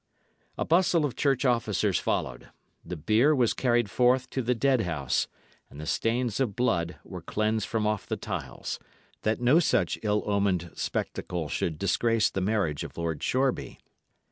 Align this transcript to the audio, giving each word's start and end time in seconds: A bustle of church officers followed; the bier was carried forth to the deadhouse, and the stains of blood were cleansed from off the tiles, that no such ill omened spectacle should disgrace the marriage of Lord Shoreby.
A 0.57 0.65
bustle 0.65 1.05
of 1.05 1.15
church 1.15 1.45
officers 1.45 1.99
followed; 1.99 2.49
the 2.83 2.97
bier 2.97 3.35
was 3.35 3.53
carried 3.53 3.87
forth 3.87 4.31
to 4.31 4.41
the 4.41 4.55
deadhouse, 4.55 5.27
and 5.69 5.79
the 5.79 5.85
stains 5.85 6.39
of 6.39 6.55
blood 6.55 6.95
were 7.03 7.21
cleansed 7.21 7.67
from 7.67 7.85
off 7.85 8.07
the 8.07 8.17
tiles, 8.17 8.79
that 9.21 9.39
no 9.39 9.59
such 9.59 9.99
ill 10.01 10.23
omened 10.25 10.71
spectacle 10.73 11.49
should 11.49 11.77
disgrace 11.77 12.31
the 12.31 12.41
marriage 12.41 12.83
of 12.83 12.97
Lord 12.97 13.21
Shoreby. 13.21 13.77